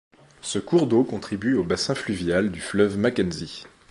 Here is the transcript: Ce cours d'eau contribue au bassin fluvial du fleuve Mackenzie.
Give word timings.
Ce 0.41 0.57
cours 0.57 0.87
d'eau 0.87 1.03
contribue 1.03 1.53
au 1.57 1.63
bassin 1.63 1.93
fluvial 1.93 2.49
du 2.51 2.59
fleuve 2.59 2.97
Mackenzie. 2.97 3.65